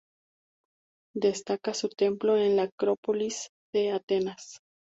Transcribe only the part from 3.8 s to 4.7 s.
Atenas.